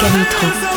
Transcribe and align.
hands 0.00 0.67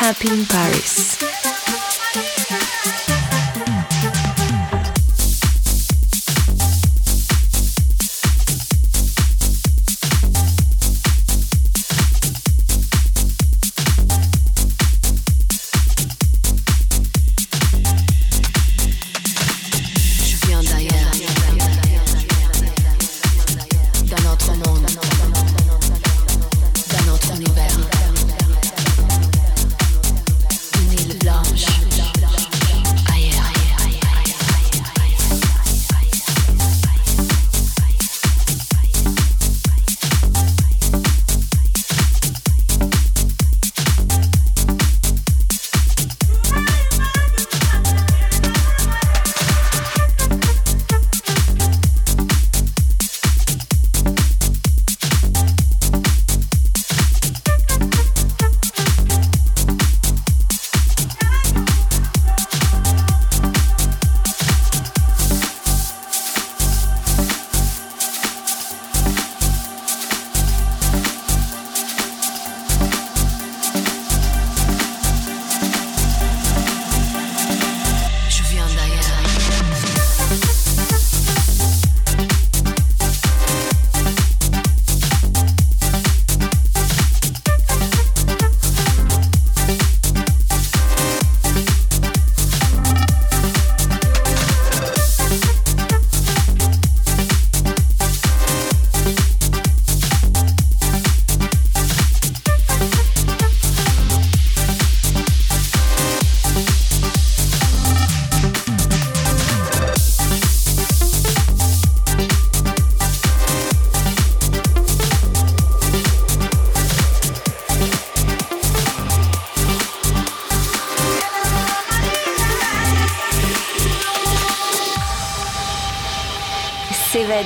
Happy 0.00 0.30
in 0.30 0.46
Paris. 0.46 1.29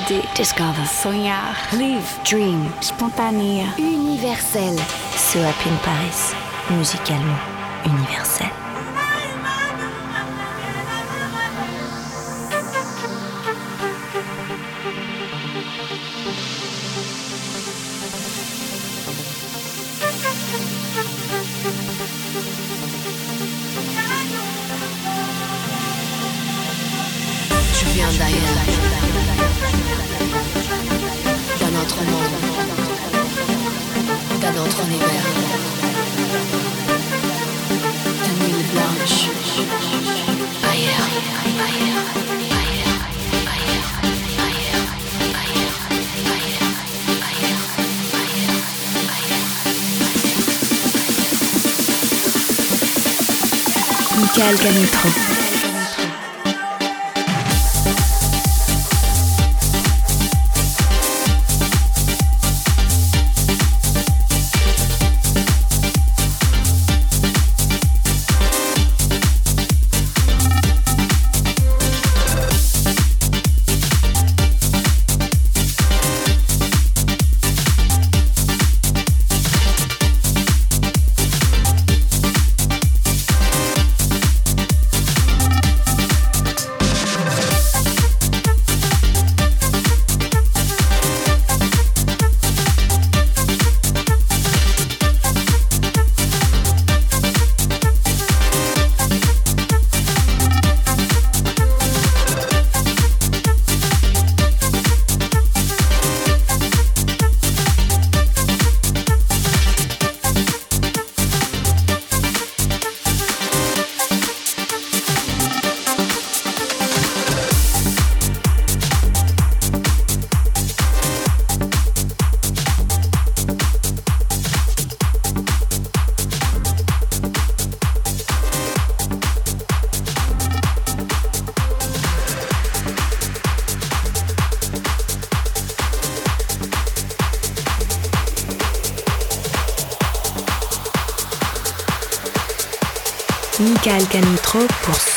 Discover. 0.07 0.85
Sonhar. 0.85 1.55
Live. 1.73 2.19
Dream. 2.23 2.71
Spontané. 2.79 3.65
Universel. 3.79 4.77
So 5.17 5.39
Happy 5.39 5.69
in 5.69 5.77
Paris. 5.79 6.35
Musicalement 6.69 7.39
universel. 7.85 8.54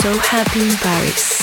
So 0.09 0.19
Happy 0.21 0.63
in 0.63 0.71
Paris. 0.77 1.38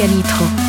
Meganitro. 0.00 0.59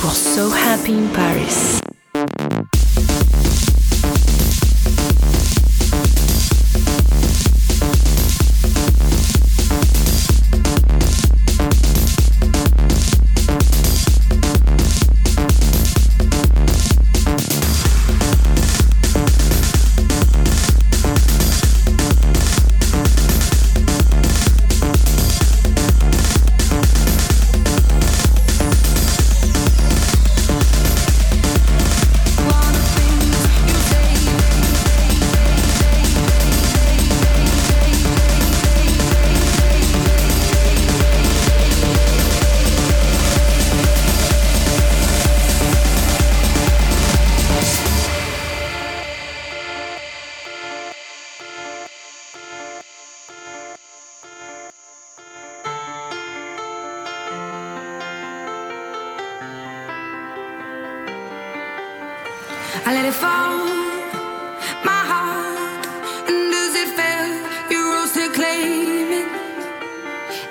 Pour 0.00 0.12
So 0.14 0.48
Happy 0.48 0.94
in 0.94 1.08
Paris. 1.12 1.85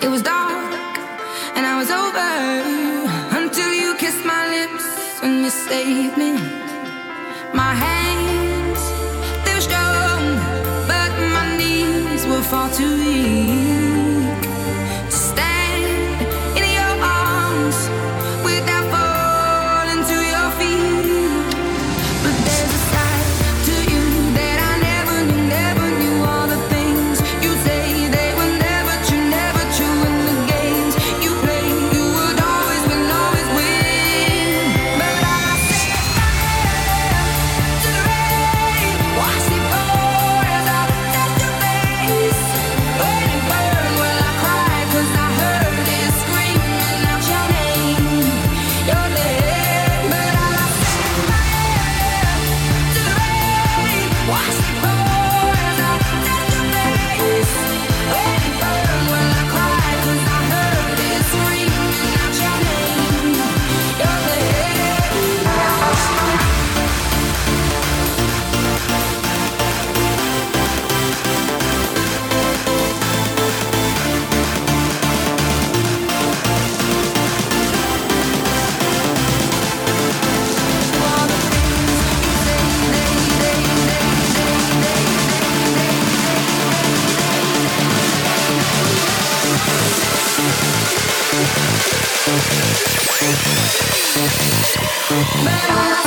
It 0.02 0.10
was 0.10 0.22
dark 0.22 0.98
and 1.56 1.66
I 1.66 1.76
was 1.78 1.90
over 1.90 2.32
until 3.40 3.72
you 3.74 3.96
kissed 3.98 4.26
my 4.26 4.44
lips 4.56 4.86
and 5.24 5.44
you 5.44 5.50
saved 5.50 6.18
me. 6.18 6.34
My 7.54 7.74
hands, 7.74 8.82
they 9.46 9.54
were 9.56 9.62
strong, 9.62 10.22
but 10.92 11.12
my 11.38 11.58
knees 11.58 12.26
were 12.28 12.42
far 12.42 12.70
too 12.72 12.98
weak. 12.98 13.35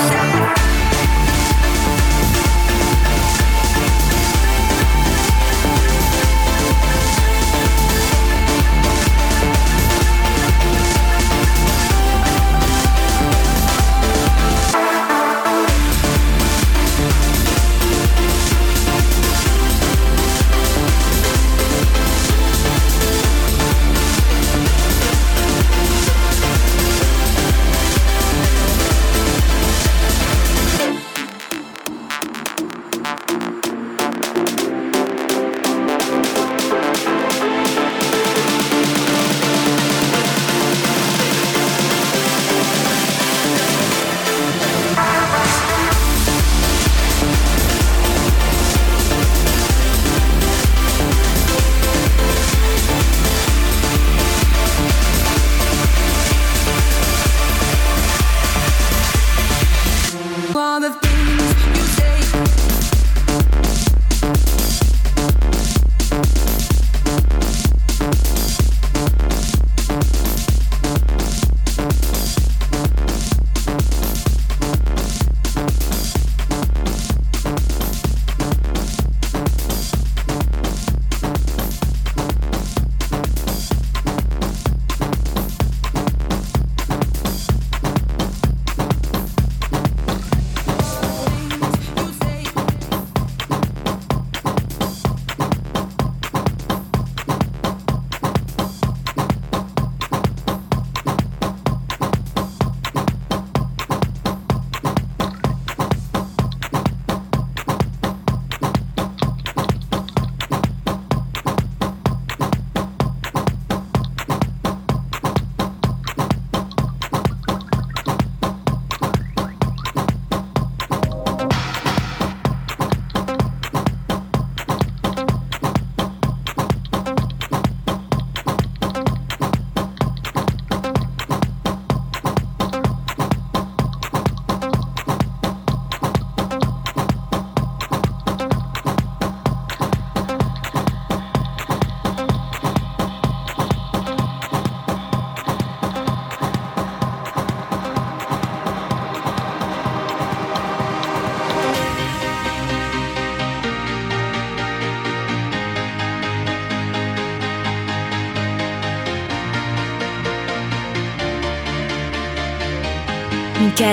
Shout 0.06 0.37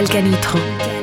Calcanitro. 0.06 0.95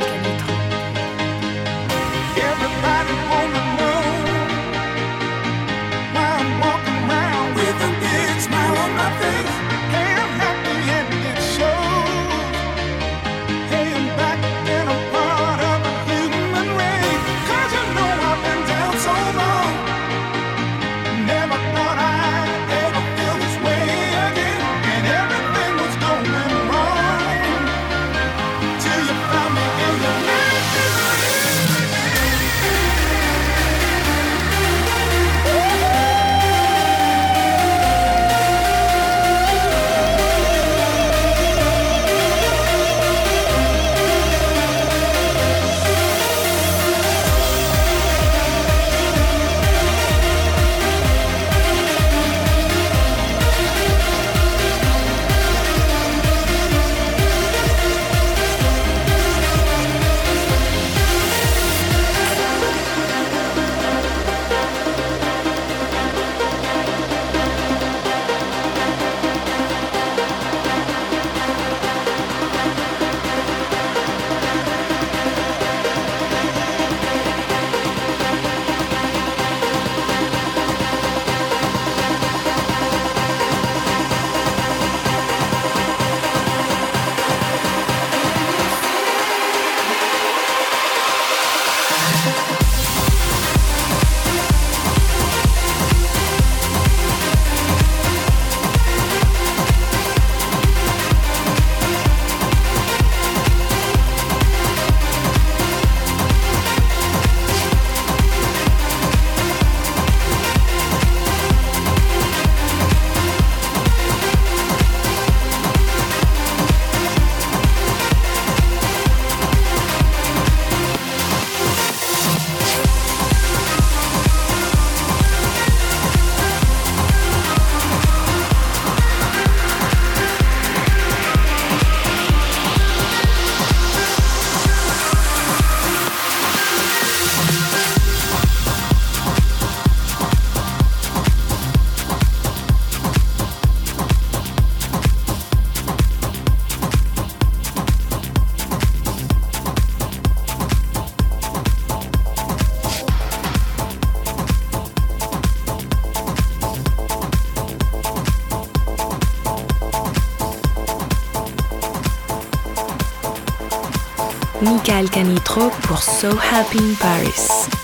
Canitro 165.53 165.71
pour 165.83 166.03
So 166.03 166.29
Happy 166.39 166.79
in 166.79 166.95
Paris. 166.95 167.82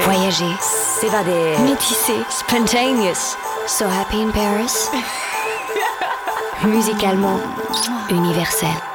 Voyager, 0.00 0.54
s'évader, 0.60 1.56
métisser, 1.64 2.20
spontaneous, 2.30 3.36
so 3.66 3.86
happy 3.86 4.20
in 4.22 4.30
Paris, 4.32 4.90
musicalement 6.64 7.40
universel. 8.10 8.93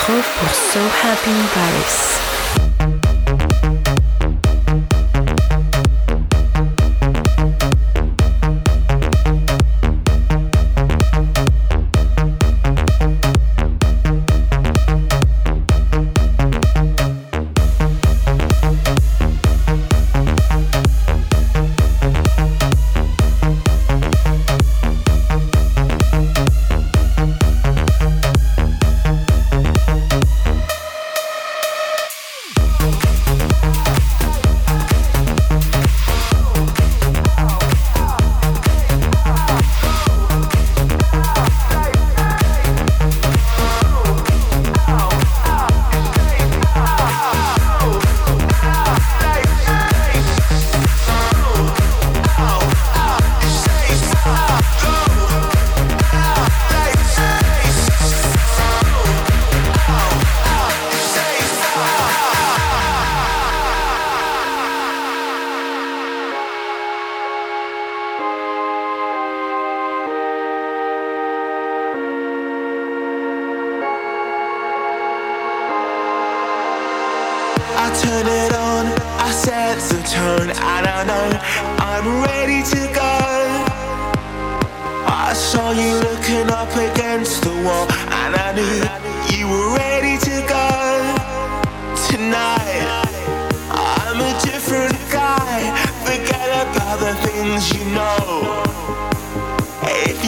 retrouve 0.00 0.28
pour 0.38 0.54
So 0.54 0.80
Happy 1.02 1.30
in 1.30 1.46
Paris. 1.54 2.29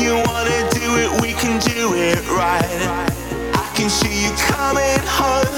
you 0.03 0.15
wanna 0.15 0.69
do 0.71 0.97
it, 0.99 1.23
we 1.23 1.33
can 1.33 1.61
do 1.61 1.95
it 1.95 2.19
right. 2.29 2.65
I 3.55 3.73
can 3.75 3.89
see 3.89 4.25
you 4.25 4.33
coming 4.37 4.99
home. 5.07 5.52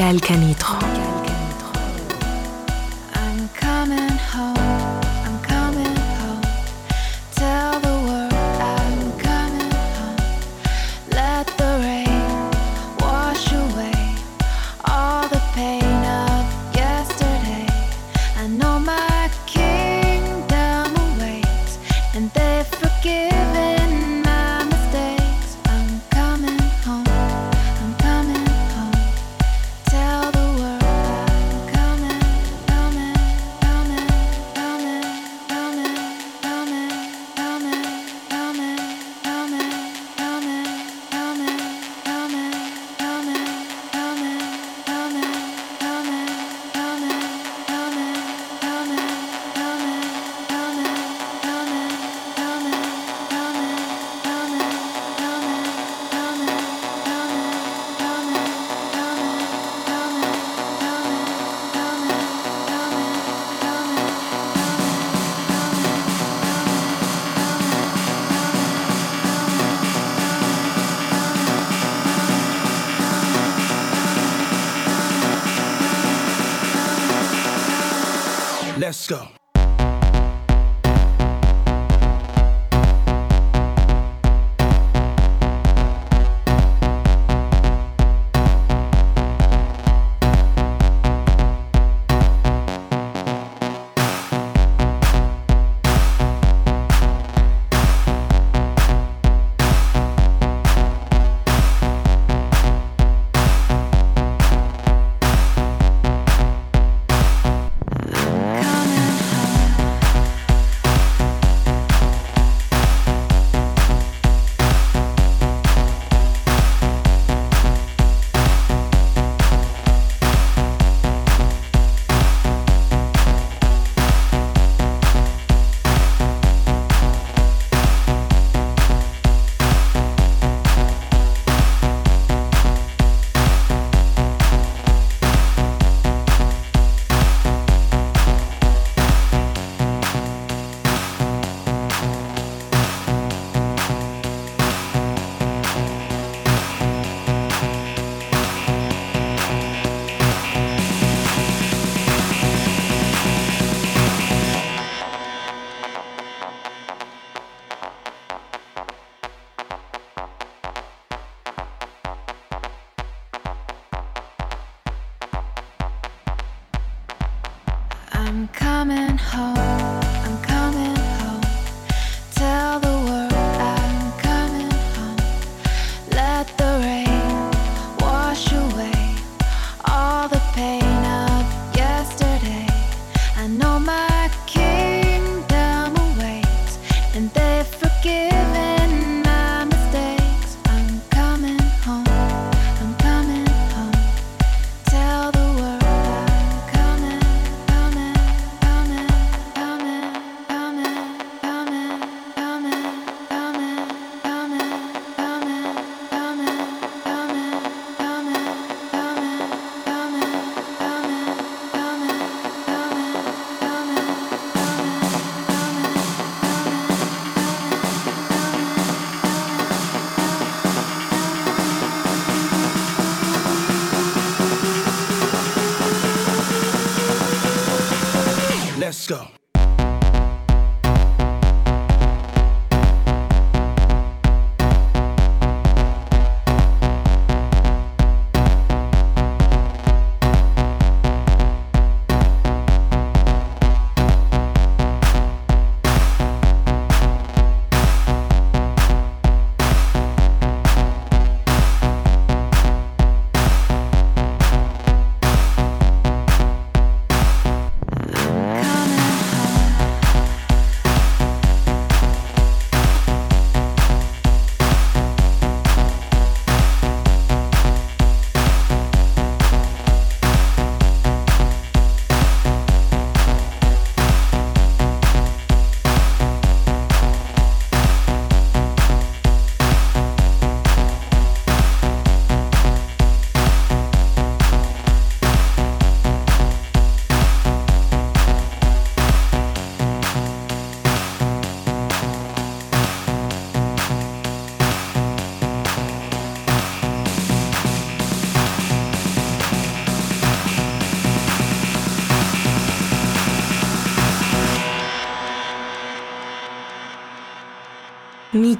Michael 0.00 0.18
Canitro. 0.18 0.79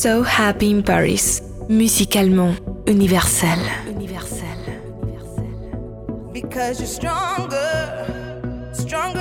So 0.00 0.22
Happy 0.22 0.70
in 0.70 0.82
Paris, 0.82 1.42
musicalement 1.68 2.56
universel. 2.86 3.50
universel. 3.86 4.48
Because 6.32 6.80
you're 6.80 6.88
stronger, 6.88 8.70
stronger. 8.72 9.19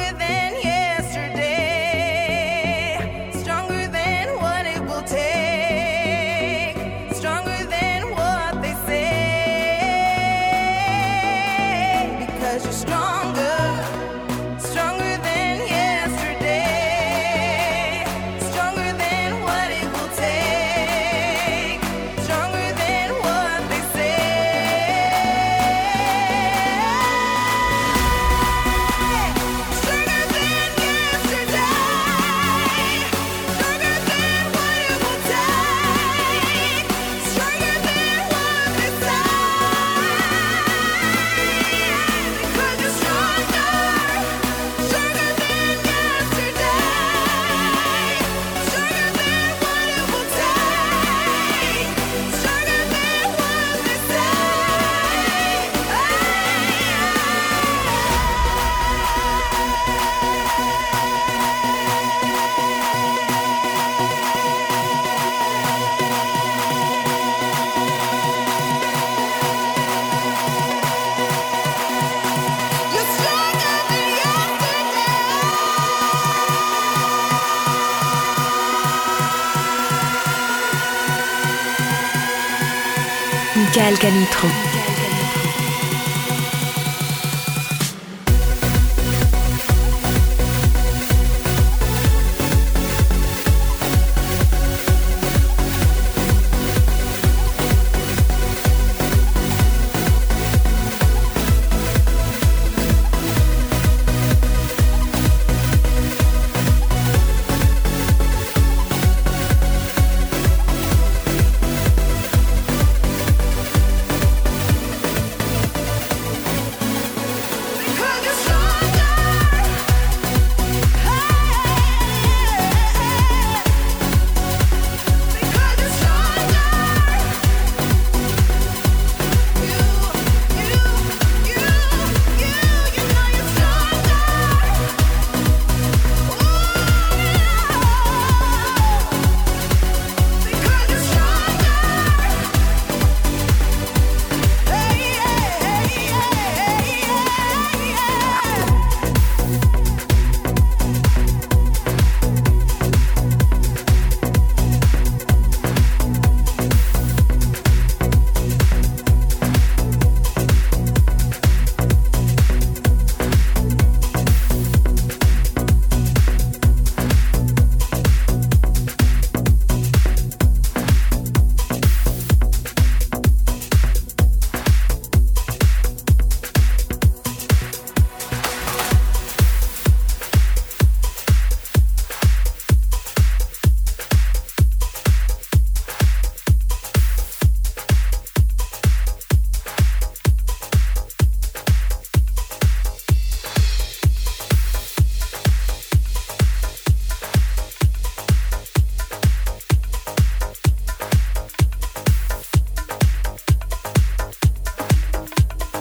Pascal 83.79 83.97
Canitron. 83.97 84.68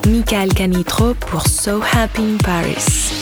Michael 0.09 0.55
Canitro 0.55 1.15
pour 1.15 1.47
So 1.47 1.83
Happy 1.83 2.23
in 2.23 2.39
Paris. 2.39 3.18